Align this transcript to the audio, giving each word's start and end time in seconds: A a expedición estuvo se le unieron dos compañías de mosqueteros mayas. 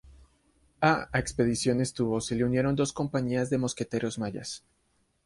A 0.81 1.05
a 1.11 1.17
expedición 1.19 1.79
estuvo 1.79 2.19
se 2.21 2.33
le 2.35 2.43
unieron 2.43 2.75
dos 2.75 2.91
compañías 2.91 3.51
de 3.51 3.59
mosqueteros 3.59 4.17
mayas. 4.17 4.65